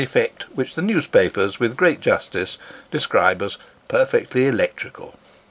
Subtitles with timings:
[0.01, 2.57] effect which the newspapers, with great justice,
[2.89, 5.15] describe as" perfectly electrical."